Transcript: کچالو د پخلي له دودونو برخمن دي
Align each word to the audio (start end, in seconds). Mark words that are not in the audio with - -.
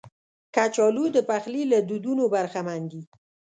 کچالو 0.55 1.05
د 1.15 1.17
پخلي 1.29 1.63
له 1.71 1.79
دودونو 1.89 2.23
برخمن 2.33 2.81
دي 2.91 3.01